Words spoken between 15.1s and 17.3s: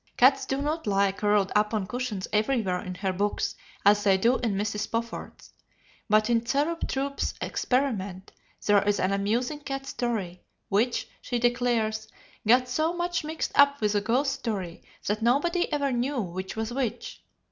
nobody ever knew which was which.